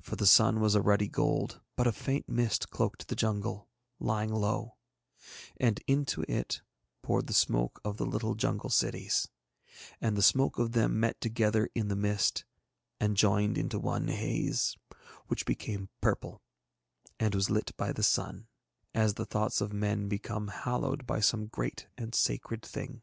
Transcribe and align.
For 0.00 0.16
the 0.16 0.24
sun 0.24 0.60
was 0.60 0.74
a 0.74 0.80
ruddy 0.80 1.06
gold, 1.06 1.60
but 1.76 1.86
a 1.86 1.92
faint 1.92 2.26
mist 2.30 2.70
cloaked 2.70 3.08
the 3.08 3.14
jungle, 3.14 3.68
lying 4.00 4.32
low, 4.32 4.78
and 5.58 5.78
into 5.86 6.22
it 6.26 6.62
poured 7.02 7.26
the 7.26 7.34
smoke 7.34 7.78
of 7.84 7.98
the 7.98 8.06
little 8.06 8.34
jungle 8.34 8.70
cities; 8.70 9.28
and 10.00 10.16
the 10.16 10.22
smoke 10.22 10.58
of 10.58 10.72
them 10.72 10.98
met 10.98 11.20
together 11.20 11.68
in 11.74 11.88
the 11.88 11.94
mist 11.94 12.46
and 12.98 13.18
joined 13.18 13.58
into 13.58 13.78
one 13.78 14.08
haze, 14.08 14.78
which 15.26 15.44
became 15.44 15.90
purple, 16.00 16.40
and 17.20 17.34
was 17.34 17.50
lit 17.50 17.76
by 17.76 17.92
the 17.92 18.02
sun, 18.02 18.46
as 18.94 19.12
the 19.12 19.26
thoughts 19.26 19.60
of 19.60 19.74
men 19.74 20.08
become 20.08 20.48
hallowed 20.48 21.06
by 21.06 21.20
some 21.20 21.48
great 21.48 21.86
and 21.98 22.14
sacred 22.14 22.64
thing. 22.64 23.02